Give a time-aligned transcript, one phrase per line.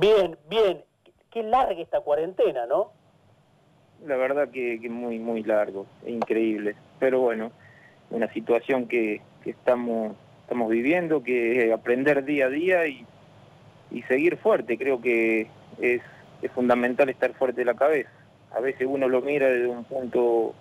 [0.00, 0.84] Bien, bien.
[1.30, 2.92] Qué larga esta cuarentena, ¿no?
[4.06, 6.76] La verdad que, muy, muy largo, increíble.
[7.00, 7.50] Pero bueno,
[8.10, 13.04] una situación que, estamos, estamos viviendo, que aprender día a día y,
[13.90, 14.78] y seguir fuerte.
[14.78, 15.48] Creo que
[15.80, 16.02] es,
[16.42, 18.10] es fundamental estar fuerte de la cabeza.
[18.52, 20.54] A veces uno lo mira desde un punto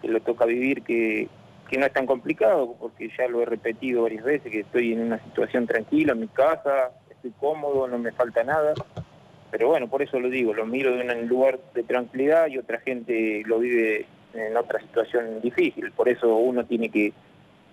[0.00, 1.28] que lo toca vivir que,
[1.68, 5.02] que no es tan complicado, porque ya lo he repetido varias veces, que estoy en
[5.02, 6.90] una situación tranquila en mi casa,
[7.20, 8.74] estoy cómodo, no me falta nada.
[9.50, 12.78] Pero bueno, por eso lo digo, lo miro de un lugar de tranquilidad y otra
[12.78, 15.90] gente lo vive en otra situación difícil.
[15.92, 17.12] Por eso uno tiene que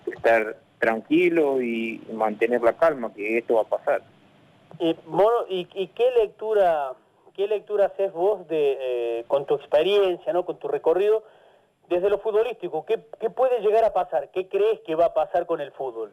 [0.08, 4.02] estar tranquilo y mantener la calma, que esto va a pasar.
[4.80, 6.94] Y, Moro, ¿y, y qué lectura
[7.38, 11.24] qué lectura haces vos de eh, con tu experiencia, no, con tu recorrido
[11.88, 12.84] desde lo futbolístico?
[12.86, 14.30] ¿Qué, ¿Qué puede llegar a pasar?
[14.32, 16.12] ¿Qué crees que va a pasar con el fútbol?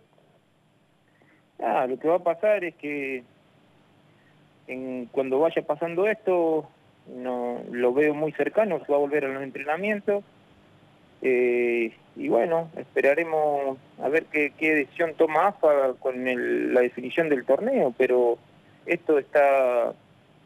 [1.58, 3.24] Ah, lo que va a pasar es que
[4.66, 6.68] en, cuando vaya pasando esto,
[7.08, 10.24] no lo veo muy cercano, se va a volver a los entrenamientos.
[11.22, 16.24] Eh, y bueno, esperaremos a ver qué, qué decisión toma AFA con
[16.74, 18.38] la definición del torneo, pero
[18.86, 19.94] esto está,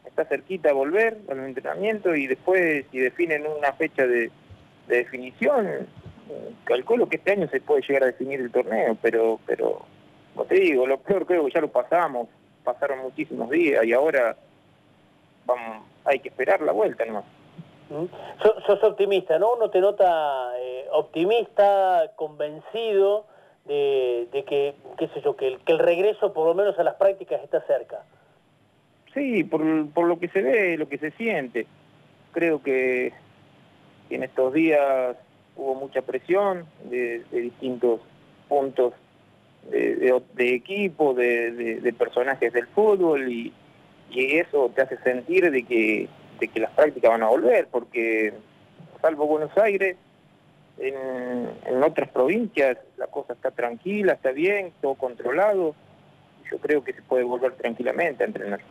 [0.05, 4.31] está cerquita a volver a los entrenamientos y después si definen una fecha de,
[4.87, 5.87] de definición,
[6.63, 9.85] calculo que este año se puede llegar a definir el torneo, pero, pero
[10.33, 12.27] como te digo, lo peor creo que ya lo pasamos,
[12.63, 14.35] pasaron muchísimos días y ahora
[15.45, 17.25] vamos, hay que esperar la vuelta nomás.
[18.43, 19.53] Sos, sos optimista, ¿no?
[19.55, 23.25] Uno te nota eh, optimista, convencido
[23.65, 26.83] de, de, que, qué sé yo, que el, que el regreso por lo menos a
[26.83, 28.03] las prácticas está cerca.
[29.13, 31.65] Sí, por, por lo que se ve, lo que se siente.
[32.31, 33.11] Creo que
[34.11, 35.17] en estos días
[35.55, 38.01] hubo mucha presión de, de distintos
[38.47, 38.93] puntos
[39.69, 43.53] de, de, de equipo, de, personajes del fútbol y,
[44.09, 48.33] y eso te hace sentir de que de que las prácticas van a volver, porque
[49.01, 49.97] salvo Buenos Aires,
[50.77, 55.75] en, en otras provincias la cosa está tranquila, está bien, todo controlado.
[56.49, 58.61] Yo creo que se puede volver tranquilamente a entrenar.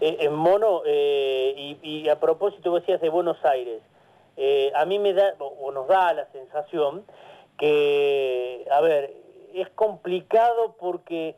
[0.00, 3.80] Eh, en mono, eh, y, y, a propósito decías de Buenos Aires,
[4.36, 7.04] eh, a mí me da, o nos da la sensación
[7.58, 9.10] que, a ver,
[9.56, 11.34] es complicado porque,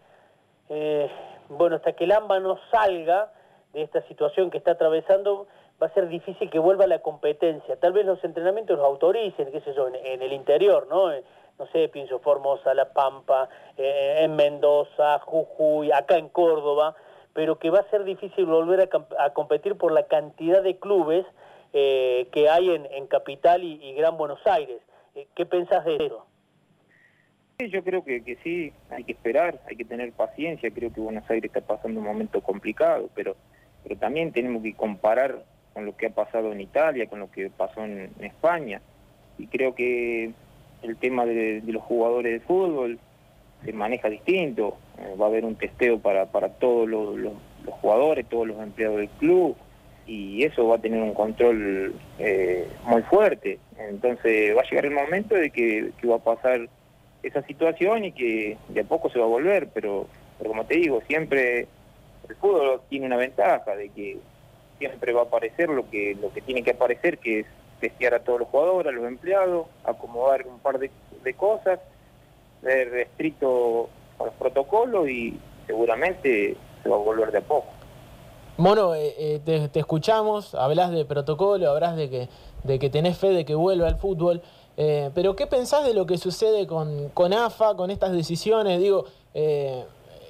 [0.68, 1.10] eh,
[1.48, 3.32] bueno, hasta que el AMBA no salga
[3.72, 5.46] de esta situación que está atravesando,
[5.80, 7.78] va a ser difícil que vuelva la competencia.
[7.78, 11.12] Tal vez los entrenamientos los autoricen, qué sé yo, en, en el interior, ¿no?
[11.12, 11.22] Eh,
[11.60, 16.96] no sé, pienso Formosa, La Pampa, eh, en Mendoza, Jujuy, acá en Córdoba,
[17.32, 21.24] pero que va a ser difícil volver a, competir por la cantidad de clubes
[21.72, 24.80] que hay en, Capital y, Gran Buenos Aires.
[25.34, 26.24] ¿Qué pensás de eso?
[27.66, 30.70] Yo creo que, que sí, hay que esperar, hay que tener paciencia.
[30.70, 33.34] Creo que Buenos Aires está pasando un momento complicado, pero,
[33.82, 35.42] pero también tenemos que comparar
[35.74, 38.80] con lo que ha pasado en Italia, con lo que pasó en, España.
[39.38, 40.30] Y creo que
[40.82, 43.00] el tema de, los jugadores de fútbol
[43.64, 44.76] se maneja distinto.
[44.98, 47.32] Eh, va a haber un testeo para, para todos los, los,
[47.64, 49.56] los, jugadores, todos los empleados del club,
[50.06, 53.58] y eso va a tener un control eh, muy fuerte.
[53.78, 56.68] Entonces va a llegar el momento de que, que, va a pasar
[57.22, 60.06] esa situación y que de a poco se va a volver, pero,
[60.38, 61.66] pero como te digo, siempre
[62.28, 64.18] el fútbol tiene una ventaja de que
[64.78, 67.46] siempre va a aparecer lo que, lo que tiene que aparecer, que es
[67.80, 70.90] testear a todos los jugadores, a los empleados, acomodar un par de,
[71.36, 71.78] cosas,
[72.62, 77.68] ser estricto con los protocolos y seguramente se va a volver de a poco.
[78.56, 82.28] Mono, eh, eh, te, te, escuchamos, hablas de protocolo, hablas de que,
[82.64, 84.42] de que tenés fe de que vuelva al fútbol,
[84.80, 88.78] eh, pero ¿qué pensás de lo que sucede con, con AFA, con estas decisiones?
[88.78, 89.84] Digo, eh,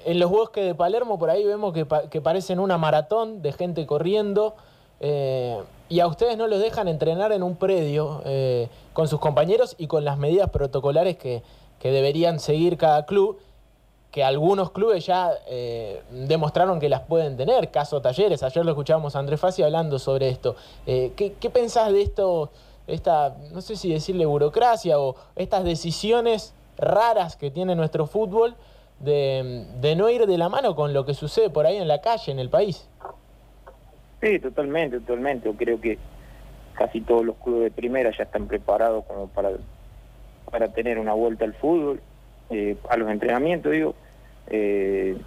[0.05, 3.85] en los bosques de Palermo por ahí vemos que, que parecen una maratón de gente
[3.85, 4.55] corriendo
[5.01, 5.55] eh,
[5.87, 8.23] y a ustedes no los dejan entrenar en un predio
[8.93, 11.43] con sus compañeros y con las medidas protocolares que,
[11.79, 13.39] que, deberían seguir cada club,
[14.09, 15.31] que algunos clubes ya
[16.11, 20.29] demostraron que las pueden tener, caso talleres, ayer lo escuchábamos a Andrés Fassi hablando sobre
[20.29, 20.55] esto.
[20.85, 22.51] ¿qué, ¿Qué pensás de esto,
[22.89, 28.55] esta, no sé si decirle burocracia o estas decisiones raras que tiene nuestro fútbol?
[28.99, 32.01] de, de, no ir de la mano con lo que sucede por ahí en la
[32.01, 32.87] calle, en el país.
[34.21, 35.47] Sí, totalmente, totalmente.
[35.47, 35.97] Yo creo que
[36.73, 39.51] casi todos los clubes de primera ya están preparados como para,
[40.51, 42.01] para tener una vuelta al fútbol,
[42.49, 43.95] eh, a los entrenamientos, digo.
[44.47, 45.17] Eh,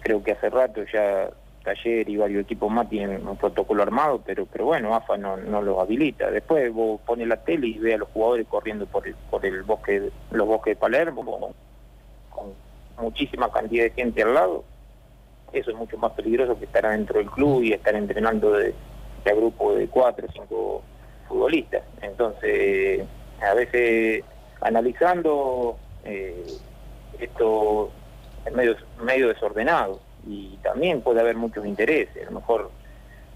[0.00, 1.30] creo que hace rato ya
[1.62, 5.60] Taller y varios equipos más tienen un protocolo armado, pero pero bueno, AFA no, no
[5.60, 6.30] lo habilita.
[6.30, 9.62] Después vos pones la tele y ve a los jugadores corriendo por el, por el
[9.62, 11.54] bosque, los bosques de Palermo,
[12.30, 14.64] con, muchísima cantidad de gente al lado.
[15.52, 18.74] eso es mucho más peligroso que estar dentro del club y estar entrenando de,
[19.24, 20.82] de grupo de cuatro o cinco
[21.26, 21.82] futbolistas.
[22.02, 23.06] Entonces,
[23.40, 24.22] a veces
[24.60, 26.46] analizando eh,
[27.18, 27.90] esto
[28.44, 28.52] es
[29.02, 32.26] medio desordenado y también puede haber muchos intereses.
[32.26, 32.70] A lo mejor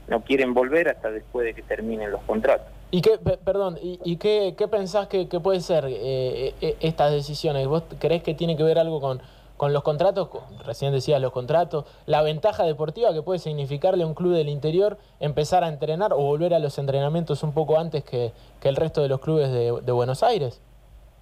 [0.08, 2.66] no quieren volver hasta después de que terminen los contratos.
[2.90, 7.66] ¿Y qué, perdón, y, qué, pensás que, puede ser eh, eh, estas decisiones?
[7.66, 9.20] ¿Vos creés que tiene que ver algo con,
[9.56, 10.28] con los contratos?
[10.64, 14.96] Recién decías los contratos, la ventaja deportiva que puede significarle a un club del interior
[15.19, 18.32] empezar a entrenar o volver a los entrenamientos un poco antes que,
[18.62, 20.60] el resto de los clubes de, Buenos Aires.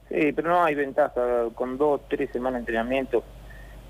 [0.09, 1.23] Sí, pero no hay ventaja.
[1.55, 3.23] Con dos, tres semanas de entrenamiento,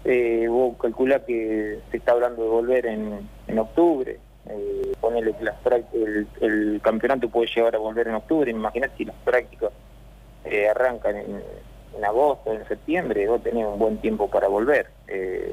[0.05, 5.45] eh, vos calculás que se está hablando de volver en, en octubre eh, ponerle que
[5.45, 5.55] las
[5.93, 9.71] el, el, campeonato puede llegar a volver en octubre, imagínate si las prácticas
[10.45, 14.89] eh, arrancan en, agosto, en septiembre, vos tenés un buen tiempo para volver.
[15.07, 15.53] Eh,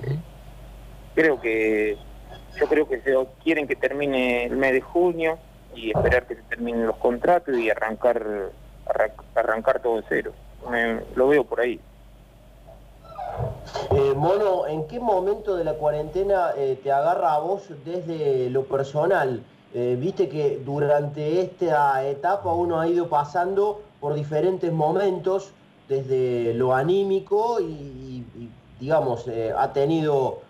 [1.13, 1.97] creo que,
[2.59, 5.37] yo creo que se quieren que termine el mes de junio
[5.75, 8.49] y esperar que se terminen los contratos y arrancar,
[9.35, 10.33] arrancar todo de cero.
[11.15, 11.79] lo veo por ahí.
[13.91, 18.65] Eh, Mono, ¿en qué momento de la cuarentena eh, te agarra a vos desde lo
[18.65, 19.43] personal?
[19.73, 25.51] Eh, viste que durante esta etapa uno ha ido pasando por diferentes momentos,
[25.87, 28.23] desde lo anímico y,
[28.79, 29.25] digamos,
[29.57, 30.41] ha tenido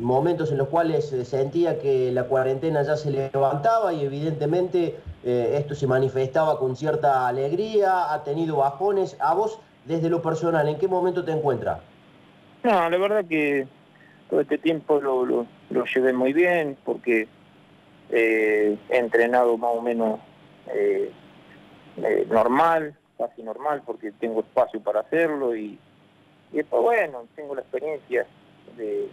[0.00, 5.86] momentos en los cuales sentía que la cuarentena ya se levantaba y evidentemente esto se
[5.86, 9.18] manifestaba con cierta alegría, ha tenido bajones.
[9.20, 11.80] ¿A vos desde lo personal, ¿en qué momento te encuentras?
[12.62, 13.66] No, la verdad que
[14.30, 17.28] todo este tiempo lo, lo, llevé muy bien porque
[18.10, 20.20] eh, he entrenado más o menos
[20.72, 21.10] eh,
[21.96, 25.78] eh, normal, casi normal, porque tengo espacio para hacerlo y,
[26.52, 28.26] y después, bueno, tengo la experiencia
[28.76, 29.08] de,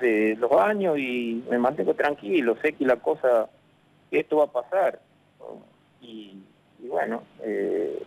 [0.00, 3.48] de los años y me mantengo tranquilo, sé que la cosa,
[4.10, 5.00] que esto va a pasar.
[6.02, 6.42] Y,
[6.82, 8.02] y bueno, eh,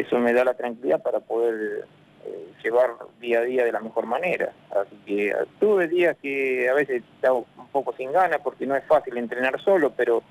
[0.00, 1.86] eso me da la tranquilidad para poder
[2.26, 4.52] eh, llevar día a día de la mejor manera.
[4.70, 8.84] Así que tuve días que a veces estaba un poco sin ganas porque no es
[8.84, 10.22] fácil entrenar solo, pero,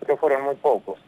[0.00, 1.00] pero fueron muy pocos.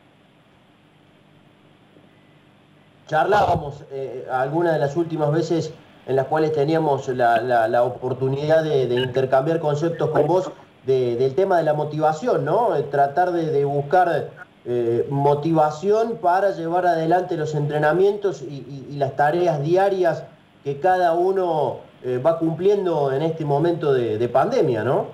[3.07, 5.73] Charlábamos eh, algunas de las últimas veces
[6.07, 10.51] en las cuales teníamos la, la, oportunidad de, intercambiar conceptos con vos
[10.85, 12.75] del tema de la motivación, ¿no?
[12.91, 14.31] tratar de, de buscar
[14.67, 20.25] eh, motivación para llevar adelante los entrenamientos y, las tareas diarias
[20.63, 25.09] que cada uno eh, va cumpliendo en este momento de, pandemia, ¿no?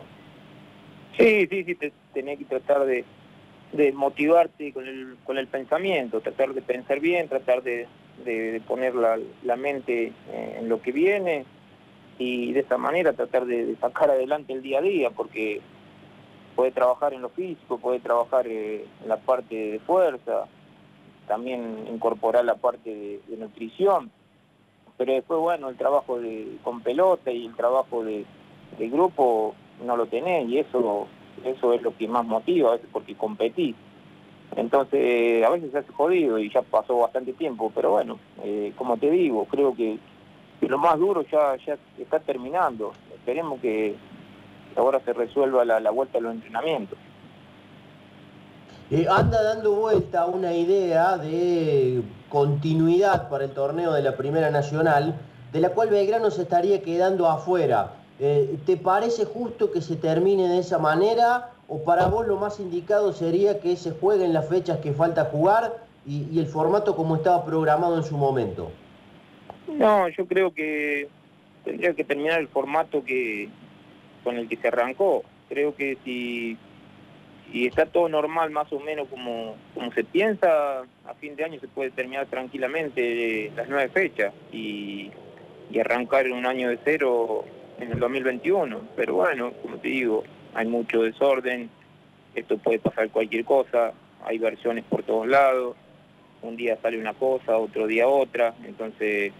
[1.19, 1.77] Sí, sí, sí,
[2.15, 3.05] tenés que tratar de,
[3.93, 7.89] motivarte con el, con el pensamiento, tratar de pensar bien, tratar de,
[8.69, 11.45] poner la, la, mente en lo que viene
[12.19, 15.61] y de esa manera tratar de sacar adelante el día a día, porque
[16.55, 20.47] puede trabajar en lo físico, puede trabajar eh, en la parte de fuerza,
[21.27, 24.11] también incorporar la parte de, nutrición,
[24.97, 28.25] pero después, bueno, el trabajo de, con pelota y el trabajo de,
[28.79, 29.55] grupo
[29.85, 31.07] no lo tenés y eso,
[31.45, 33.77] eso es lo que más motiva, a veces porque competís.
[34.57, 38.97] Entonces, a veces se hace jodido y ya pasó bastante tiempo, pero bueno, eh, como
[38.97, 39.99] te digo, creo que,
[40.61, 42.93] que, lo más duro ya, ya está terminando.
[43.15, 43.95] Esperemos que,
[44.77, 46.99] ahora se resuelva la, vuelta a los entrenamientos.
[48.91, 55.15] Eh, anda dando vuelta una idea de continuidad para el torneo de la Primera Nacional,
[55.53, 57.93] de la cual Belgrano se estaría quedando afuera.
[58.19, 62.59] Eh, ¿Te parece justo que se termine de esa manera o para vos lo más
[62.59, 67.17] indicado sería que se jueguen las fechas que falta jugar y, y el formato como
[67.17, 68.71] estaba programado en su momento?
[69.69, 71.09] No, yo creo que
[71.65, 73.49] tendría que terminar el formato que,
[74.23, 75.25] con el que se arrancó.
[75.49, 76.57] Creo que si,
[77.51, 81.61] si está todo normal más o menos como, como se piensa, a fin de año
[81.61, 85.11] se puede terminar tranquilamente las nueve fechas y,
[85.71, 87.45] y arrancar un año de cero
[87.79, 88.81] en el 2021.
[88.97, 90.25] Pero bueno, como te digo,
[90.55, 91.71] hay mucho desorden,
[92.35, 93.93] esto puede pasar cualquier cosa,
[94.25, 95.77] hay versiones por todos lados,
[96.43, 99.33] un día sale una cosa, otro día otra, entonces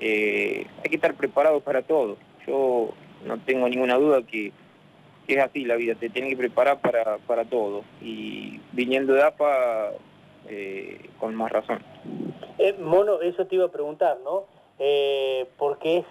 [0.00, 2.16] eh, hay que estar preparados para todo.
[2.46, 2.94] Yo
[3.24, 4.52] no tengo ninguna duda que,
[5.26, 7.84] es así la vida, te tienes que preparar para, para todo.
[8.00, 9.90] Y viniendo de APA,
[10.48, 11.82] eh, con más razón.
[12.56, 14.44] Eh, mono, eso te iba a preguntar, ¿no?
[14.78, 16.06] Eh, porque es,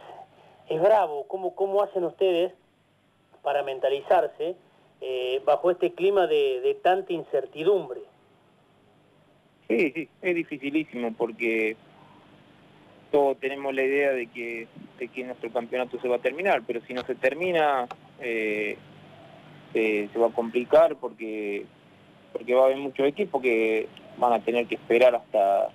[0.70, 2.54] es bravo, ¿Cómo, ¿cómo hacen ustedes
[3.42, 4.56] para mentalizarse
[5.46, 8.02] bajo este clima de, de tanta incertidumbre?
[9.68, 11.76] Sí, sí, es dificilísimo porque
[13.12, 16.82] todos tenemos la idea de que de que nuestro campeonato se va a terminar, pero
[16.88, 17.88] si no se termina,
[18.20, 18.78] eh,
[19.74, 21.66] se, va a complicar porque,
[22.34, 23.88] porque va a haber muchos equipos que
[24.18, 25.70] van a tener que esperar hasta,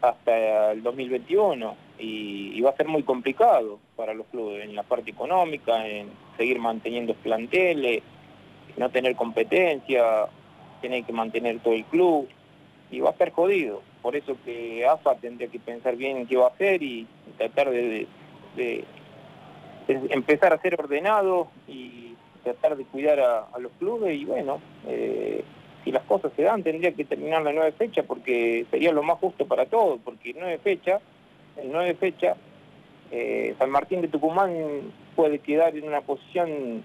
[0.00, 5.10] hasta el 2021 y, va a ser muy complicado para los clubes en la parte
[5.10, 8.02] económica, en seguir manteniendo planteles,
[8.76, 10.26] no tener competencia,
[10.80, 12.28] tener que mantener todo el club
[12.90, 13.82] y va a estar jodido.
[14.04, 17.06] Por eso que AFA tendría que pensar bien en qué va a hacer y,
[17.38, 18.06] tratar de,
[19.88, 25.42] empezar a ser ordenado y tratar de cuidar a, los clubes y bueno, eh,
[25.84, 29.18] si las cosas se dan tendría que terminar la nueva fecha porque sería lo más
[29.20, 31.00] justo para todos, porque nueve fecha,
[31.56, 32.36] en nueve fecha,
[33.10, 34.52] eh, San Martín de Tucumán
[35.16, 36.84] puede quedar en una posición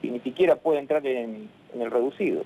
[0.00, 2.44] que ni siquiera puede entrar en, el reducido.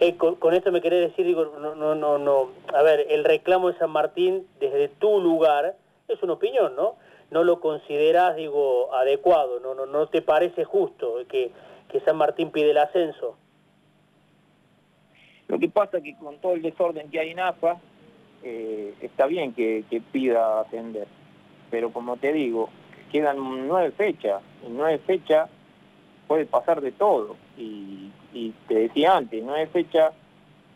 [0.00, 3.70] Eh, con, esto me querés decir, digo, no, no, no, no, a ver, el reclamo
[3.70, 5.76] de San Martín desde tu lugar
[6.08, 6.96] es una opinión, ¿no?
[7.30, 11.52] No lo consideras, digo, adecuado, no, no, no te parece justo que,
[11.88, 13.36] que San Martín pide el ascenso.
[15.48, 17.78] Lo que pasa es que con todo el desorden que hay en AFA,
[18.42, 21.06] eh, está bien que, que, pida ascender,
[21.70, 22.68] pero como te digo,
[23.10, 25.48] quedan nueve fechas, en nueve fechas
[26.26, 30.12] puede pasar de todo, y y te decía antes, no es fecha,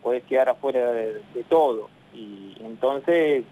[0.01, 1.89] puedes quedar afuera de, todo.
[2.13, 3.43] Y entonces,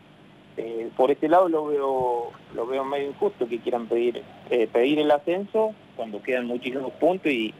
[0.56, 4.98] eh, por ese lado lo veo lo veo medio injusto que quieran pedir eh, pedir
[4.98, 7.54] el ascenso cuando quedan muchísimos puntos y,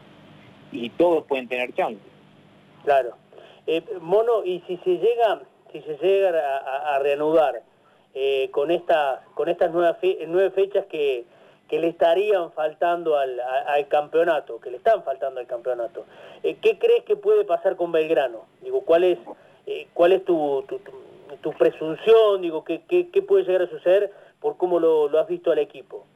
[0.72, 2.00] y todos pueden tener chance.
[2.82, 3.14] Claro.
[3.66, 6.30] Eh, Mono, y si se llega, si se llega
[6.94, 7.62] a, reanudar
[8.50, 11.24] con estas con estas nuevas nueve fechas que
[11.68, 13.38] que le estarían faltando al,
[13.88, 16.06] campeonato, que le están faltando al campeonato.
[16.42, 18.46] Eh, ¿Qué crees que puede pasar con Belgrano?
[18.62, 19.18] Digo, ¿cuál es,
[19.66, 20.64] eh, cuál es tu,
[21.42, 22.40] tu, presunción?
[22.40, 26.06] Digo, ¿qué, ¿qué, puede llegar a suceder por cómo lo, has visto al equipo?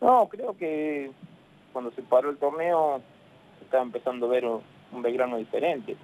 [0.00, 1.10] No, creo que
[1.72, 3.00] cuando se paró el torneo
[3.58, 4.62] se estaba empezando a ver un,
[5.00, 5.96] Belgrano diferente.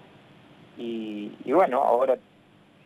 [0.79, 2.17] Y, y bueno, ahora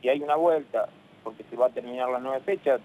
[0.00, 0.88] si hay una vuelta,
[1.22, 2.80] porque se va a terminar la nueva fecha,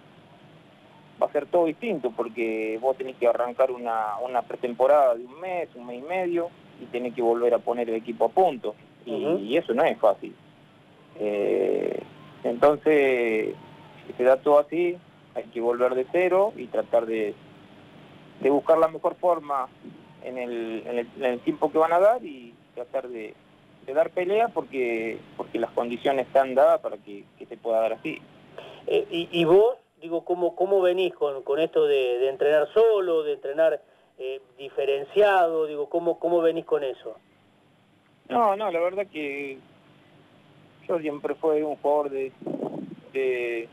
[1.22, 5.40] va a ser todo distinto porque vos tenés que arrancar una, una pretemporada de un
[5.40, 6.50] mes, un mes y medio
[6.82, 10.36] y tenés que volver a poner el equipo a punto y, eso no es fácil.
[11.20, 11.98] Eh,
[12.44, 13.56] entonces,
[14.06, 14.98] si se da todo así,
[15.34, 17.34] hay que volver de cero y tratar de,
[18.42, 19.70] de buscar la mejor forma
[20.24, 23.34] en el, en el, tiempo que van a dar y tratar de,
[23.94, 28.22] dar pelea porque porque las condiciones están dadas para que, se pueda dar así.
[28.88, 33.34] Eh, y, ¿Y vos digo, ¿cómo, cómo venís con, con esto de, entrenar solo, de
[33.34, 33.82] entrenar
[34.18, 35.66] eh, diferenciado?
[35.66, 37.18] Digo, ¿cómo, ¿cómo venís con eso?
[38.30, 39.58] No, no, la verdad que
[40.88, 42.32] yo siempre fui un jugador de,
[43.14, 43.70] de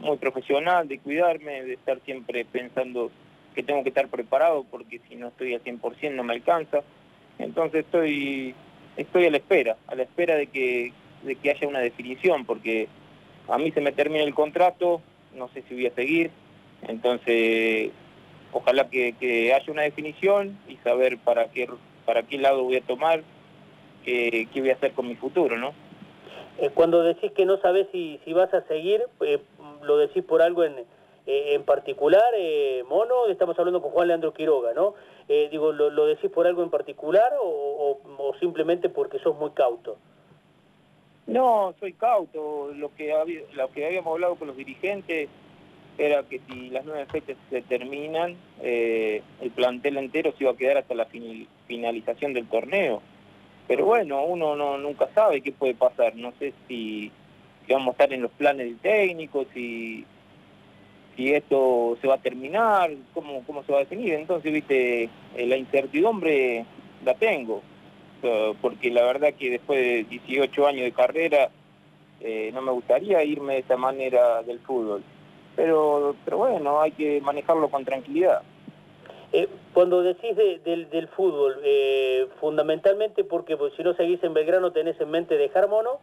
[0.00, 3.10] muy profesional, de cuidarme, de estar siempre pensando
[3.54, 6.82] que tengo que estar preparado porque si no estoy al 100% no me alcanza.
[7.38, 8.54] Entonces estoy
[8.98, 12.88] estoy a la espera, a la espera de que, de que haya una definición, porque
[13.48, 15.00] a mí se me termina el contrato,
[15.38, 16.30] no sé si voy a seguir,
[16.82, 17.92] entonces
[18.52, 21.68] ojalá que, haya una definición y saber para qué,
[22.04, 23.22] para qué lado voy a tomar,
[24.04, 25.72] qué, voy a hacer con mi futuro, ¿no?
[26.58, 29.38] Eh, cuando decís que no sabes si, si vas a seguir, eh,
[29.82, 30.78] ¿lo decís por algo en,
[31.26, 32.32] eh, en particular,
[32.88, 33.26] Mono?
[33.28, 34.94] Estamos hablando con Juan Leandro Quiroga, ¿no?
[35.28, 38.00] digo, ¿lo, decís por algo en particular o,
[38.40, 39.98] simplemente porque sos muy cauto?
[41.28, 42.72] No, soy cauto.
[42.74, 45.28] Lo que, habíamos hablado con los dirigentes
[45.98, 50.56] era que si las nueve fechas se terminan, eh, el plantel entero se iba a
[50.56, 51.06] quedar hasta la
[51.66, 53.02] finalización del torneo.
[53.66, 56.16] Pero bueno, uno no nunca sabe qué puede pasar.
[56.16, 57.12] No sé si,
[57.68, 60.06] vamos a estar en los planes del técnico, si,
[61.14, 64.14] si esto se va a terminar, cómo, cómo se va a definir.
[64.14, 66.64] Entonces, viste, eh, la incertidumbre
[67.04, 67.62] la tengo
[68.60, 71.50] porque la verdad que después de 18 años de carrera
[72.20, 75.02] eh, no me gustaría irme de esta manera del fútbol.
[75.56, 78.42] Pero, pero bueno, hay que manejarlo con tranquilidad.
[79.32, 84.72] Eh, cuando decís del, del, fútbol, eh, fundamentalmente porque pues, si no seguís en Belgrano
[84.72, 86.00] tenés en mente dejar mono.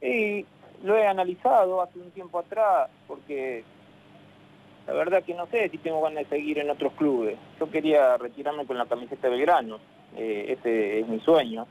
[0.00, 0.46] Sí,
[0.84, 3.64] lo he analizado hace un tiempo atrás, porque
[4.86, 7.36] la verdad que no sé si tengo ganas de seguir en otros clubes.
[7.58, 9.78] Yo quería retirarme con la camiseta de Belgrano
[10.16, 11.66] eh, ese es mi sueño.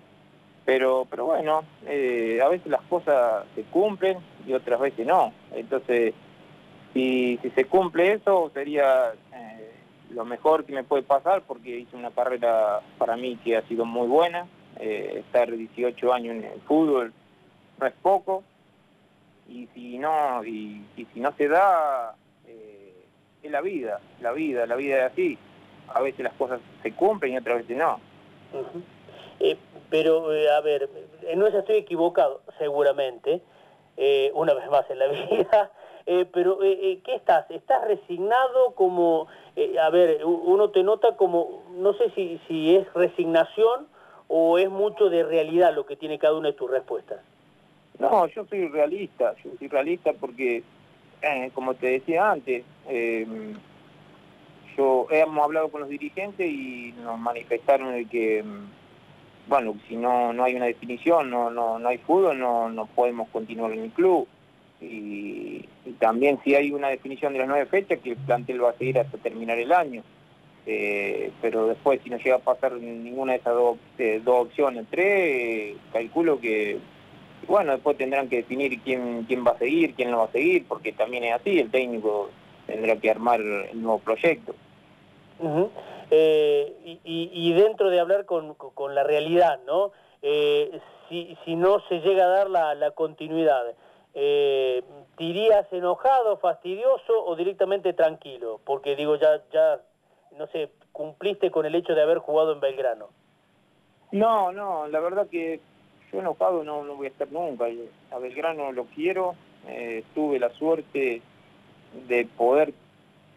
[0.66, 5.34] Pero, pero bueno, eh, a veces las cosas se cumplen y otras veces no.
[5.54, 6.14] Entonces,
[6.94, 9.72] si, si se cumple eso, sería eh,
[10.10, 13.86] lo mejor que me puede pasar porque hice una carrera para mí que ha sido
[13.86, 14.46] muy buena.
[14.80, 17.14] estar 18 años en el fútbol
[17.80, 18.44] no es poco.
[19.48, 22.14] y si no, y, si no se da,
[23.42, 25.38] es la vida, la vida, la vida es así.
[25.94, 28.02] A veces las cosas se cumplen y otras veces no.
[29.40, 29.58] Eh,
[29.90, 30.90] pero, eh, a ver,
[31.36, 33.42] no eso estoy equivocado, seguramente,
[34.34, 35.72] una vez más en la vida,
[36.32, 37.50] pero ¿qué estás?
[37.50, 39.28] ¿Estás resignado como,
[39.82, 43.88] a ver, uno te nota como, no sé si, si es resignación
[44.28, 47.20] o es mucho de realidad lo que tiene cada una de tus respuestas?
[48.00, 50.64] No, yo soy realista, yo soy realista porque,
[51.22, 52.64] eh, como te decía antes,
[54.78, 58.68] yo hemos hablado con los dirigentes y nos manifestaron el que, em,
[59.48, 63.28] bueno, si no no hay una definición, no no no hay fútbol, no no podemos
[63.30, 64.28] continuar en el club.
[64.80, 65.66] Y,
[66.00, 69.00] también si hay una definición de las nueve fechas, que el plantel va a seguir
[69.00, 70.04] hasta terminar el año.
[70.68, 73.78] Eh, pero después si no llega a pasar ninguna de esas dos,
[74.24, 76.78] dos opciones, tres, calculo que
[77.48, 80.66] bueno, después tendrán que definir quién, quién va a seguir, quién no va a seguir,
[80.68, 82.30] porque también es así, el técnico
[82.66, 84.54] tendrá que armar el nuevo proyecto.
[86.10, 88.56] Eh, y, dentro de hablar con,
[88.96, 89.92] la realidad, ¿no?
[90.22, 90.80] Eh,
[91.10, 93.76] si, si, no se llega a dar la, la continuidad,
[94.14, 94.84] eh,
[95.16, 98.60] ¿te irías enojado, fastidioso o directamente tranquilo?
[98.66, 99.80] Porque digo, ya, ya,
[100.38, 103.10] no sé, cumpliste con el hecho de haber jugado en Belgrano.
[104.12, 105.60] No, no, la verdad que
[106.12, 107.66] yo enojado no, no voy a estar nunca.
[108.12, 109.36] A Belgrano lo quiero,
[109.68, 111.22] eh, tuve la suerte
[112.08, 112.74] de poder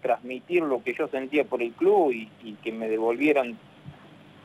[0.00, 3.59] transmitir lo que yo sentía por el club y, que me devolvieran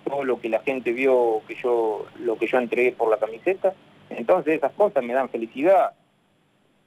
[0.03, 3.73] todo lo que la gente vio que yo lo que yo entregué por la camiseta
[4.09, 5.91] entonces esas cosas me dan felicidad.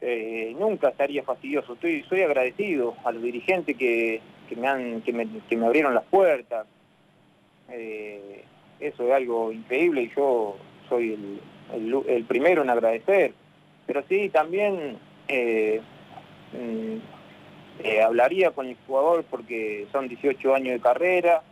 [0.00, 1.74] Eh, nunca estaría fastidioso.
[1.74, 5.94] Estoy soy agradecido a los dirigentes que, que me han que me, que me abrieron
[5.94, 6.66] las puertas.
[7.70, 8.44] Eh,
[8.80, 10.56] eso es algo increíble y yo
[10.88, 11.40] soy
[11.72, 13.32] el, primero en agradecer,
[13.86, 14.96] pero sí también
[15.26, 15.82] eh,
[16.52, 17.17] mm,
[17.82, 21.42] eh, hablaría con el jugador porque son 18 años de carrera,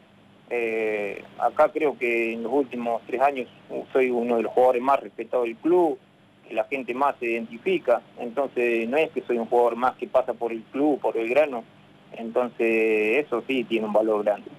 [0.50, 3.48] eh, acá creo que en los últimos tres años
[3.92, 5.98] soy uno de los jugadores más respetados del club,
[6.46, 10.06] que la gente más se identifica, entonces no es que soy un jugador más que
[10.06, 11.64] pasa por el club, por el grano,
[12.12, 14.50] entonces eso sí tiene un valor grande.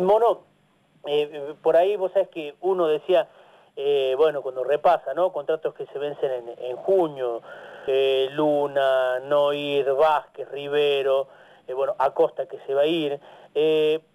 [0.00, 0.40] Mono,
[1.06, 3.28] eh, por ahí vos sabés que uno decía,
[3.76, 5.32] eh, bueno, cuando repasa, ¿no?
[5.32, 7.42] Contratos que se vencen en, junio,
[7.86, 11.28] eh, Luna, Noir, Vázquez, Rivero,
[11.74, 13.20] bueno, Acosta que se va a ir.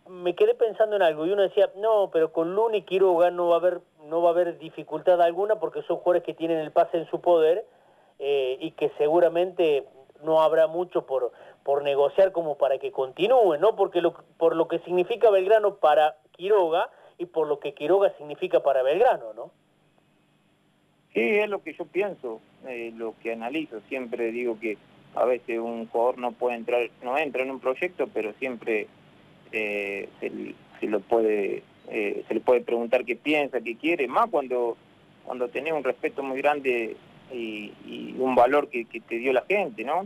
[0.08, 3.48] me quedé pensando en algo y uno decía, no, pero con Luna y Quiroga no
[3.48, 6.72] va a haber, no va a haber dificultad alguna porque son jugadores que tienen el
[6.72, 7.66] pase en su poder
[8.20, 9.88] y que seguramente
[10.24, 11.32] no habrá mucho por,
[11.64, 13.76] por negociar como para que continúen, ¿no?
[13.76, 14.02] Porque
[14.38, 19.34] por lo que significa Belgrano para Quiroga y por lo que Quiroga significa para Belgrano,
[19.34, 19.52] ¿no?
[21.14, 23.82] Sí, es lo que yo pienso, eh, lo que analizo.
[23.90, 24.78] Siempre digo que
[25.16, 28.88] a veces un jugador no puede entrar, no entra en un proyecto, pero siempre
[29.52, 30.08] eh,
[30.80, 34.78] se, lo puede, eh, se le puede preguntar qué piensa, qué quiere, más cuando
[35.26, 36.96] cuando tenés un respeto muy grande
[37.32, 37.72] y,
[38.18, 40.06] un valor que, te dio la gente, ¿no?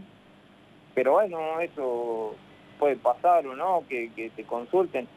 [0.94, 2.36] Pero bueno, eso
[2.80, 5.08] puede pasar o no, que, que te consulten.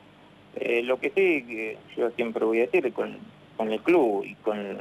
[0.57, 3.19] Eh, lo que sí, que yo siempre voy a decir, con,
[3.57, 4.79] con el club y con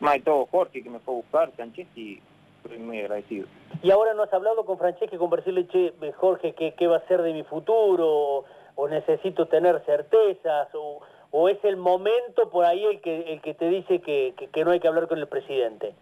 [0.00, 2.20] más de todo Jorge que me fue a buscar, Franceschi,
[2.62, 3.46] estoy muy agradecido.
[3.82, 7.06] ¿Y ahora no has hablado con Franceschi, con decirle, che, Jorge, ¿qué, qué va a
[7.06, 8.44] ser de mi futuro?
[8.74, 10.68] ¿O, necesito tener certezas?
[10.74, 14.64] O, ¿O, es el momento por ahí el que, el que te dice que, que,
[14.64, 15.94] no hay que hablar con el presidente?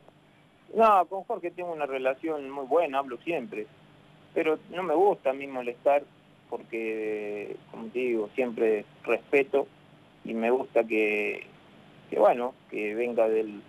[0.74, 3.66] No, con Jorge tengo una relación muy buena, hablo siempre.
[4.34, 6.02] Pero no me gusta a mí molestar
[6.48, 9.66] porque, como te digo, siempre respeto
[10.24, 11.46] y me gusta que,
[12.10, 13.60] que bueno, que venga del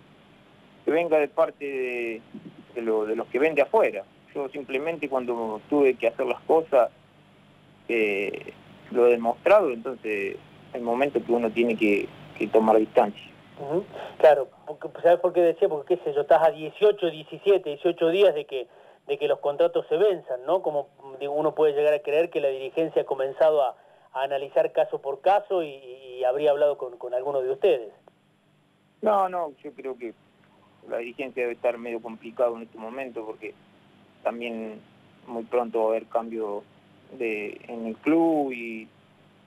[0.90, 2.20] que venga de parte de,
[2.74, 4.02] de, los que ven de afuera.
[4.34, 6.90] Yo simplemente cuando tuve que hacer las cosas
[7.88, 8.52] eh,
[8.90, 10.36] lo he demostrado, entonces
[10.72, 13.30] el momento que uno tiene que, que tomar distancia.
[14.18, 15.68] Claro, porque, ¿sabes por qué decía?
[15.68, 18.66] Porque qué sé yo, estás a 18, 17, 18 días de que
[19.06, 20.62] de que los contratos se venzan, ¿no?
[20.62, 20.88] Como
[21.20, 23.76] uno puede llegar a creer que la dirigencia ha comenzado a,
[24.12, 27.92] analizar caso por caso y, habría hablado con, con alguno de ustedes.
[29.00, 30.12] No, no, yo creo que
[30.88, 33.54] la dirigencia debe estar medio complicado en este momento porque
[34.22, 34.80] también
[35.26, 36.62] muy pronto va a haber cambio
[37.18, 38.88] de, en el club y,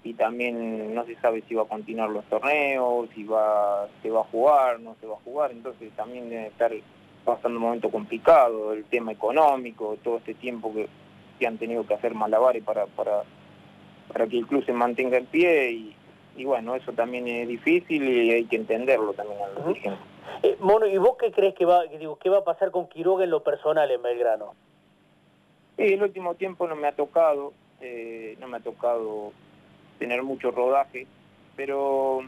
[0.03, 4.21] y también no se sabe si va a continuar los torneos, si va se va
[4.21, 6.71] a jugar, no se va a jugar, entonces también debe estar
[7.23, 10.87] pasando un momento complicado, el tema económico, todo este tiempo que,
[11.45, 13.23] han tenido que hacer malabares para, para,
[14.07, 15.95] para que el club se mantenga en pie y,
[16.35, 19.77] y bueno, eso también es difícil y hay que entenderlo también a los
[20.41, 23.23] eh, Mono, ¿y vos qué crees que va, digo, qué va a pasar con Quiroga
[23.23, 24.53] en lo personal en Belgrano?
[25.77, 29.31] Sí, el último tiempo no me ha tocado, eh, no me ha tocado
[29.99, 31.07] tener mucho rodaje,
[31.55, 32.21] pero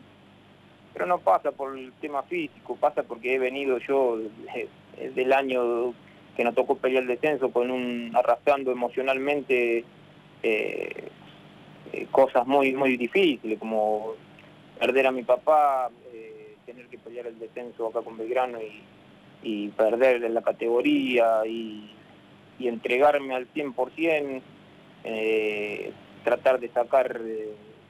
[0.94, 4.18] pero no pasa por el tema físico, pasa porque he venido yo
[4.98, 5.94] desde el año
[6.38, 9.84] que nos tocó pelear el descenso con un arrastrando emocionalmente
[11.92, 14.14] eh, eh, cosas muy muy difíciles como
[14.80, 18.82] perder a mi papá, eh, tener que pelear el descenso acá con Belgrano y,
[19.78, 21.92] perder la categoría y,
[22.60, 24.42] entregarme al 100%,
[26.24, 27.22] tratar de sacar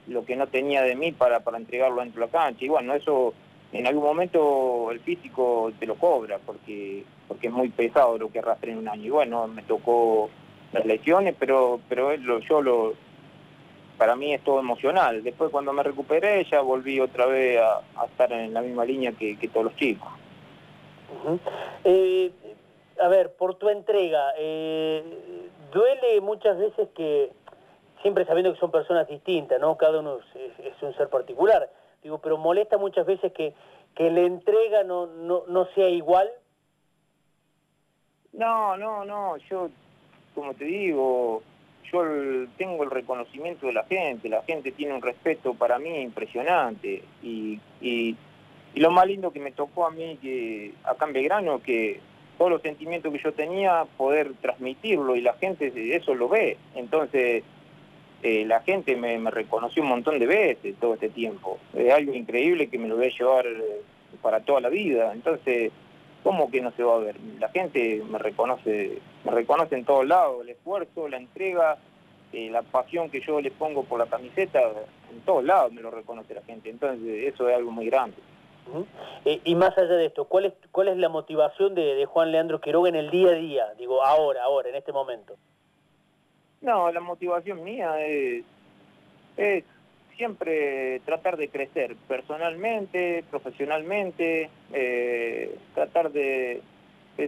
[0.06, 2.64] lo que no tenía de mí para, para entregarlo dentro de la cancha.
[2.64, 3.32] Y bueno, eso
[3.72, 8.38] en algún momento el físico te lo cobra porque porque es muy pesado lo que
[8.38, 9.04] arrastré en un año.
[9.04, 10.30] Y bueno, me tocó
[10.72, 12.94] las lesiones, pero pero yo lo
[13.96, 15.22] para mí es todo emocional.
[15.22, 19.36] Después cuando me recuperé ya volví otra vez a, estar en la misma línea que,
[19.52, 20.08] todos los chicos.
[21.84, 22.30] Eh,
[23.00, 25.02] a ver, por tu entrega, eh,
[25.72, 27.30] duele muchas veces que
[28.02, 29.76] siempre sabiendo que son personas distintas, ¿no?
[29.76, 31.70] Cada uno es, un ser particular.
[32.02, 33.54] Digo, pero molesta muchas veces que,
[33.94, 36.30] que la entrega no, no, no sea igual.
[38.32, 39.70] No, no, no, yo,
[40.34, 41.42] como te digo,
[41.92, 42.02] yo
[42.56, 47.60] tengo el reconocimiento de la gente, la gente tiene un respeto para mí impresionante y,
[47.80, 48.16] y,
[48.74, 51.98] lo más lindo que me tocó a mí que acá en Belgrano que
[52.36, 57.42] todos los sentimientos que yo tenía poder transmitirlo y la gente eso lo ve, entonces
[58.22, 61.58] eh, la gente me, reconoció un montón de veces todo este tiempo.
[61.74, 63.82] Es algo increíble que me lo voy a llevar eh,
[64.20, 65.12] para toda la vida.
[65.12, 65.70] Entonces,
[66.26, 67.14] ¿cómo que no se va a ver?
[67.38, 71.78] La gente me reconoce, me reconoce en todos lados, el esfuerzo, la entrega,
[72.32, 74.60] eh, la pasión que yo le pongo por la camiseta,
[75.12, 76.68] en todos lados me lo reconoce la gente.
[76.68, 78.16] Entonces, eso es algo muy grande.
[79.24, 82.60] y más allá de esto, ¿cuál es, cuál es la motivación de, de Juan Leandro
[82.60, 83.74] Quiroga en el día a día?
[83.78, 85.36] Digo, ahora, ahora, en este momento.
[86.60, 88.42] No, la motivación mía es,
[89.36, 89.62] es
[90.16, 96.62] siempre tratar de crecer personalmente, profesionalmente, eh, tratar de,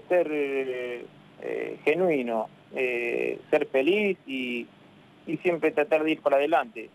[0.08, 4.66] ser eh, genuino, eh, ser feliz y,
[5.26, 6.90] y, siempre tratar de ir para adelante.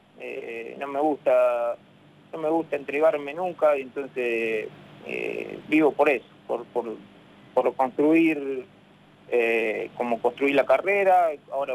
[0.80, 1.76] no me gusta
[2.32, 4.68] no me gusta entregarme nunca entonces
[5.68, 6.96] vivo por eso, por, por,
[7.54, 8.66] por construir
[9.98, 11.74] como construir la carrera, ahora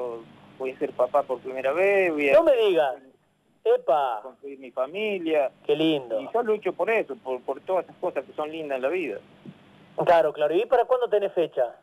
[0.59, 2.35] voy a ser papá por primera vez, voy a...
[2.35, 3.08] No me digas.
[3.75, 4.21] Epa.
[4.23, 5.51] Construir mi familia.
[5.65, 6.21] Qué lindo.
[6.21, 8.89] Y yo lucho por eso, por, por todas esas cosas que son lindas en la
[8.89, 9.19] vida.
[10.05, 10.55] Claro, claro.
[10.55, 11.75] ¿Y para cuándo tenés fecha?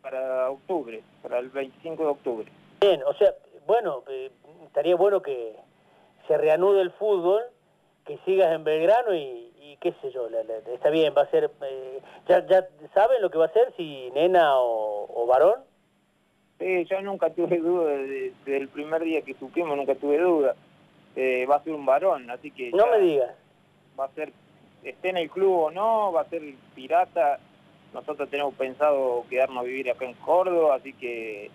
[0.00, 2.52] Para octubre, para el 25 de octubre.
[2.80, 3.34] Bien, o sea,
[3.66, 4.30] bueno, eh,
[4.66, 5.56] estaría bueno que
[6.26, 7.42] se reanude el fútbol,
[8.04, 10.28] que sigas en Belgrano y, qué sé yo,
[10.72, 11.50] está bien, va a ser...
[11.62, 15.64] Eh, ¿ya, ¿Ya saben lo que va a ser, si nena o varón?
[16.62, 20.54] Sí, yo nunca tuve duda, desde, el primer día que supimos nunca tuve duda.
[21.16, 22.70] Eh, va a ser un varón, así que...
[22.70, 23.34] No me digas.
[23.98, 24.32] Va a ser,
[24.84, 26.40] esté en el club o no, va a ser
[26.76, 27.40] pirata.
[27.92, 31.50] Nosotros tenemos pensado quedarnos a vivir acá en Córdoba, así que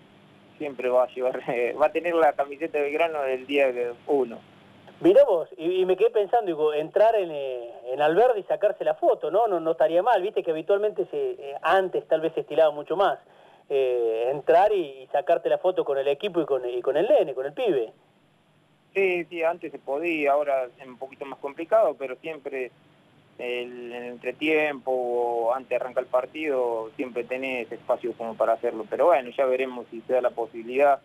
[0.58, 1.40] siempre va a llevar,
[1.80, 3.72] va a tener la camiseta de grano del día
[4.06, 4.38] uno.
[5.00, 8.94] Mirá vos, y, me quedé pensando, digo, entrar en, eh, en Alberdi y sacarse la
[8.94, 9.46] foto, ¿no?
[9.46, 9.58] ¿no?
[9.58, 13.18] No estaría mal, viste que habitualmente se, eh, antes tal vez se estilaba mucho más.
[13.70, 17.34] Eh, entrar y, sacarte la foto con el equipo y con, y con el nene,
[17.34, 17.92] con el pibe.
[18.94, 22.70] Sí, sí, antes se podía, ahora es un poquito más complicado, pero siempre
[23.38, 28.86] el, el entretiempo o antes de arrancar el partido siempre tenés espacio como para hacerlo.
[28.88, 31.00] Pero bueno, ya veremos si se da la posibilidad.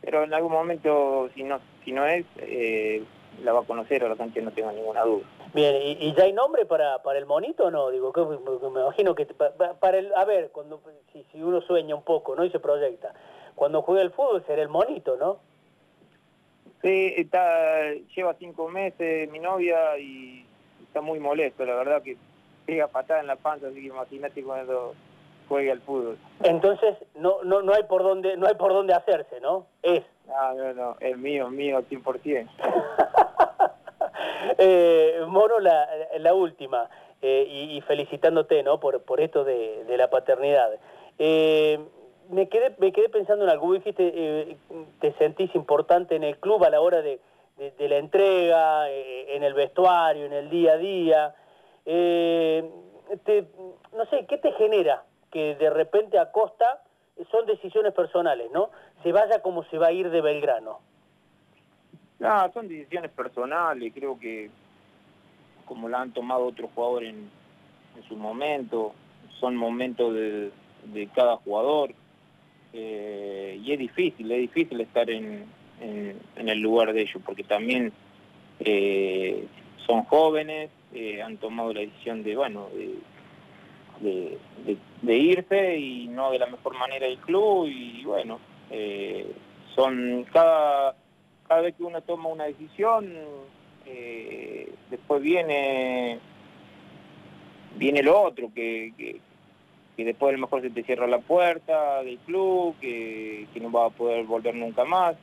[0.00, 3.02] Pero en algún momento, si no, si no es, eh,
[3.42, 5.24] la va a conocer, la cancha no tengo ninguna duda.
[5.54, 7.90] Bien, ¿y, ya hay nombre para, para el monito o no?
[7.90, 10.80] Digo, que, me imagino que para, el, a ver, cuando
[11.12, 12.44] si, si uno sueña un poco, ¿no?
[12.44, 13.14] Y se proyecta.
[13.54, 15.38] Cuando juega el fútbol será el monito, ¿no?
[16.82, 20.44] Sí, está, lleva cinco meses mi novia y
[20.82, 22.16] está muy molesto, la verdad que
[22.66, 24.94] pega patada en la panza, así que imagínate cuando
[25.48, 26.18] juegue al fútbol.
[26.42, 29.66] Entonces no, no, no hay por dónde, no hay por dónde hacerse, ¿no?
[29.82, 30.04] Es.
[30.26, 32.48] No, no, no, es mío, mío, 100%.
[34.58, 36.88] eh, Moro, la, última,
[37.22, 38.80] eh, y, felicitándote, ¿no?
[38.80, 40.70] Por, por esto de, de la paternidad.
[41.18, 41.78] Eh,
[42.30, 44.56] me quedé, me quedé pensando en algo, dijiste, eh,
[45.00, 47.20] te sentís importante en el club a la hora de,
[47.56, 51.34] de, la entrega, en el vestuario, en el día a día.
[51.84, 53.44] Te,
[53.92, 56.82] no sé, ¿qué te genera que de repente a Costa
[57.30, 58.70] son decisiones personales, ¿no?
[59.02, 60.80] Se vaya como se va a ir de Belgrano.
[62.18, 64.50] Son decisiones personales, creo que
[65.64, 67.30] como la han tomado otros jugadores en,
[67.96, 68.94] en su momento,
[69.40, 70.50] son momentos de,
[70.92, 71.94] de cada jugador
[72.72, 75.44] eh, y es difícil, es difícil estar en,
[75.80, 77.92] en, el lugar de ellos porque también
[78.58, 79.46] eh,
[79.86, 82.68] son jóvenes, eh, han tomado la decisión de, bueno,
[84.00, 84.38] de,
[85.02, 88.40] de, irse y no de la mejor manera del club y bueno,
[89.76, 90.96] son cada,
[91.54, 93.14] cada vez que uno toma una decisión,
[94.90, 96.18] después viene
[97.76, 98.92] viene lo otro, que,
[99.96, 103.86] que, después a lo mejor se te cierra la puerta del club, que, no va
[103.86, 105.16] a poder volver nunca más.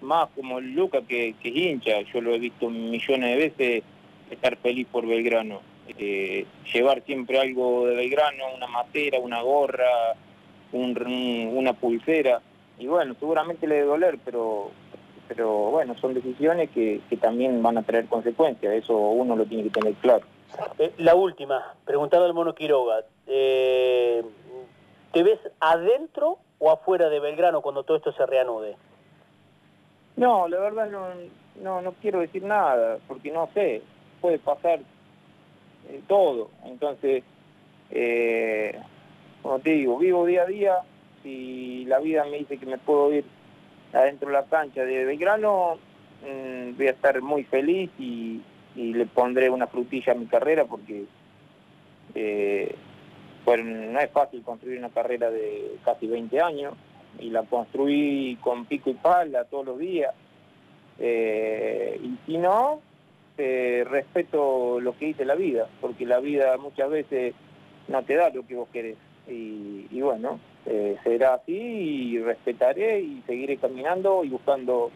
[0.00, 3.82] Más como el Luca que, que es hincha, yo lo he visto millones de veces
[4.30, 5.60] estar feliz por Belgrano.
[5.98, 10.14] Eh, llevar siempre algo de Belgrano, una matera, una gorra,
[10.72, 12.40] una pulsera.
[12.78, 14.70] Y bueno, seguramente le debe doler, pero
[15.30, 19.62] pero bueno, son decisiones que, que también van a traer consecuencias, eso uno lo tiene
[19.62, 20.26] que tener claro.
[20.76, 24.24] Eh, la última, preguntando al Mono Quiroga, eh,
[25.12, 28.74] ¿te ves adentro o afuera de Belgrano cuando todo esto se reanude?
[30.16, 31.06] No, la verdad no,
[31.62, 33.82] no, no quiero decir nada, porque no sé,
[34.20, 34.80] puede pasar
[35.90, 36.50] eh, todo.
[36.64, 37.22] Entonces,
[39.42, 40.78] como te digo, vivo día a día,
[41.22, 43.24] si la vida me dice que me puedo ir
[43.92, 45.78] adentro de la cancha de Belgrano,
[46.22, 48.40] mm, voy a estar muy feliz y,
[48.76, 51.04] y le pondré una frutilla a mi carrera porque
[52.14, 52.74] eh,
[53.46, 56.74] no es fácil construir una carrera de casi 20 años
[57.18, 60.14] y la construí con pico y pala todos los días.
[60.98, 62.80] Eh, y si no,
[63.38, 67.34] eh, respeto lo que dice la vida, porque la vida muchas veces
[67.88, 68.96] no te da lo que vos querés.
[69.26, 74.90] Y, bueno, será así y respetaré y seguiré caminando y buscando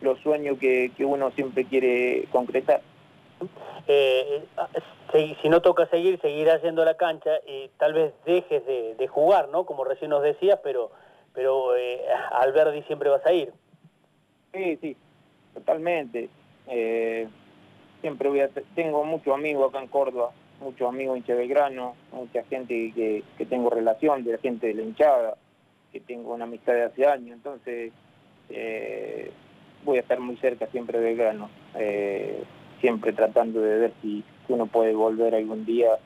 [0.00, 2.80] los sueños que uno siempre quiere concretar.
[3.86, 4.44] Eh,
[5.42, 9.64] si, no toca seguir, seguir haciendo la cancha y tal vez dejes de, jugar, ¿no?
[9.64, 10.90] Como recién nos decías, pero,
[11.34, 12.00] pero eh,
[12.32, 13.52] al Verdi siempre vas a ir.
[14.52, 14.96] Sí, sí,
[15.54, 16.28] totalmente.
[16.68, 17.26] Eh,
[18.00, 22.92] siempre voy a, tengo muchos amigos acá en Córdoba, muchos amigos en Belgrano, mucha gente
[22.94, 25.36] que, que tengo relación, de la gente de la hinchada,
[25.92, 27.92] que tengo una amistad de hace años, entonces
[28.50, 29.30] eh,
[29.84, 31.50] voy a estar muy cerca siempre de Belgrano.
[31.74, 32.44] Eh,
[32.80, 35.98] siempre tratando de ver si uno puede volver algún día.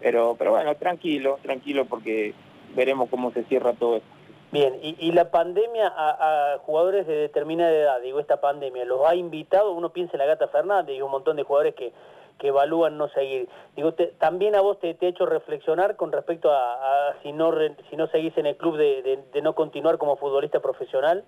[0.00, 2.34] Pero, pero bueno, tranquilo, tranquilo porque
[2.74, 4.08] veremos cómo se cierra todo esto.
[4.50, 9.72] Bien, y, la pandemia a, jugadores de determinada edad, digo, esta pandemia, ¿los ha invitado?
[9.72, 11.92] Uno piensa en la Gata Fernández y un montón de jugadores que,
[12.38, 13.48] que evalúan no seguir.
[13.76, 17.52] Digo, ¿también a vos te, te, ha hecho reflexionar con respecto a, si, no,
[17.90, 21.24] si no seguís en el club de, de no continuar como futbolista profesional?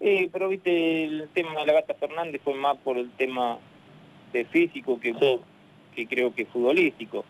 [0.00, 3.58] Sí, pero viste, el tema de la Gata Fernández fue más por el tema
[4.32, 5.14] de físico que,
[5.94, 7.24] que creo que futbolístico.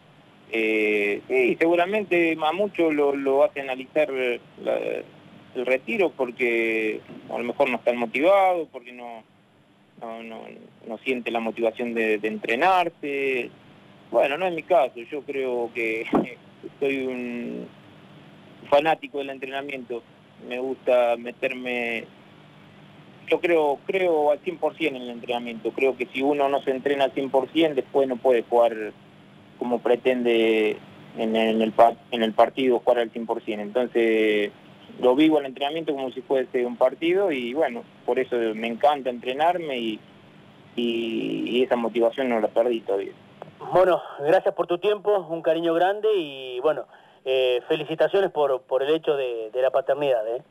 [0.51, 5.05] Eh, sí, seguramente a muchos lo, lo hace analizar el
[5.67, 9.23] retiro porque a lo mejor no están motivados, porque no,
[10.01, 10.43] no, no,
[10.87, 13.51] no siente la motivación de, de, entrenarse.
[14.11, 16.07] Bueno, no es mi caso, yo creo que
[16.81, 17.67] soy un
[18.71, 20.03] fanático del entrenamiento,
[20.49, 22.05] me gusta meterme
[23.29, 25.73] yo creo, creo al 100% en el entrenamiento.
[25.73, 28.93] Creo que si uno no se entrena al 100%, después no puede jugar
[29.59, 30.77] como pretende
[31.19, 31.63] en el,
[32.11, 33.61] en el partido, jugar al 100%.
[33.61, 34.53] Entonces,
[35.01, 39.11] lo vivo el entrenamiento como si fuese un partido y bueno, por eso me encanta
[39.11, 40.01] entrenarme y,
[40.77, 43.13] y, esa motivación no la perdí todavía.
[43.73, 46.87] Bueno, gracias por tu tiempo, un cariño grande y bueno,
[47.25, 50.27] eh, felicitaciones por, por el hecho de, de la paternidad.
[50.29, 50.43] ¿eh?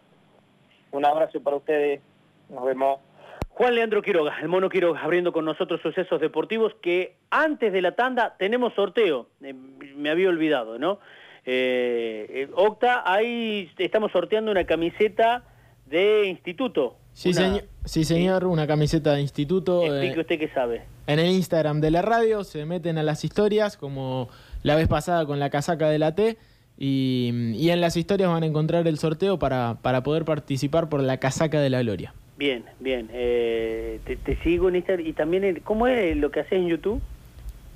[0.92, 2.02] Un abrazo para ustedes.
[2.50, 3.00] Nos vemos.
[3.50, 7.94] Juan Leandro Quiroga, el mono Quiroga, abriendo con nosotros sucesos deportivos que antes de la
[7.94, 9.28] tanda tenemos sorteo.
[9.42, 11.00] Eh, me había olvidado, ¿no?
[11.46, 15.44] Eh, eh, Octa, ahí estamos sorteando una camiseta
[15.86, 16.98] de instituto.
[17.14, 17.32] Sí,
[17.86, 19.84] sí señor, una camiseta de instituto.
[19.86, 20.84] Explique usted qué sabe.
[21.08, 24.28] En el Instagram de la radio se meten a las historias, como
[24.64, 26.38] la vez pasada con la casaca de la T.
[26.78, 31.02] Y, y en las historias van a encontrar el sorteo para, para poder participar por
[31.02, 32.14] la casaca de la gloria.
[32.38, 33.10] Bien, bien.
[33.14, 35.06] Eh, te, sigo en Instagram.
[35.06, 37.02] Y también, ¿cómo es lo que haces en YouTube?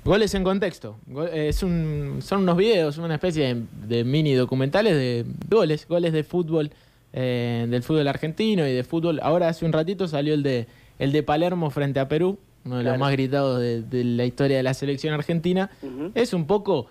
[0.04, 0.96] Goles en contexto.
[1.32, 6.70] Es un, son unos videos, una especie de, mini documentales de goles, goles de fútbol,
[7.12, 9.20] eh, del fútbol argentino y de fútbol.
[9.22, 10.66] Ahora hace un ratito salió el de,
[10.98, 14.62] el de Palermo frente a Perú, uno de los más gritados de, la historia de
[14.62, 15.70] la selección argentina.
[16.14, 16.86] Es un poco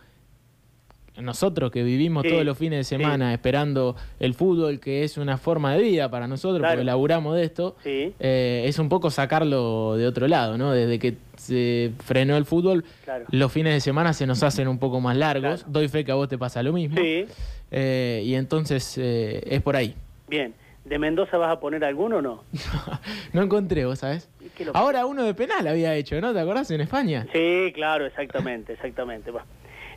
[1.22, 5.74] nosotros que vivimos todos los fines de semana esperando el fútbol, que es una forma
[5.74, 10.28] de vida para nosotros, porque laburamos de esto, eh, es un poco sacarlo de otro
[10.28, 10.72] lado, ¿no?
[10.72, 12.84] Desde que se frenó el fútbol,
[13.32, 15.66] los fines de semana se nos hacen un poco más largos.
[15.68, 16.98] Doy fe que a vos te pasa lo mismo.
[17.72, 19.96] Eh, y entonces eh, es por ahí.
[20.28, 20.54] Bien.
[20.86, 22.44] ¿De Mendoza vas a poner alguno o no?
[23.34, 24.30] no encontré, vos sabés.
[24.74, 26.34] Ahora uno de penal había hecho, ¿no?
[26.34, 27.28] ¿Te acordás en España?
[27.32, 29.32] Sí, claro, exactamente, exactamente.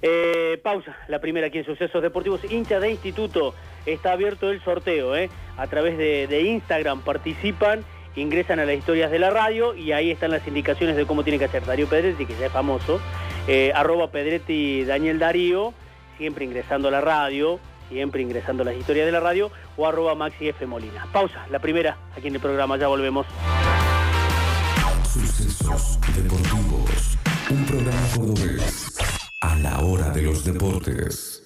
[0.04, 2.40] Eh, pausa, la primera aquí en Sucesos Deportivos.
[2.50, 3.54] Hincha de instituto,
[3.86, 5.30] está abierto el sorteo, ¿eh?
[5.56, 7.84] A través de, Instagram participan,
[8.16, 11.38] ingresan a las historias de la radio y ahí están las indicaciones de cómo tiene
[11.38, 13.00] que hacer Darío Pedretti, que ya es famoso,
[13.46, 15.72] eh, arroba Pedretti Daniel Darío,
[16.18, 17.60] siempre ingresando a la radio
[17.92, 20.66] siempre ingresando a las historias de la radio, o arroba Maxi F.
[20.66, 21.06] Molina.
[21.12, 23.26] Pausa, la primera, aquí en el programa, ya volvemos.
[25.04, 27.18] Sucesos deportivos,
[27.50, 31.41] un programa cordobés a la hora de los deportes.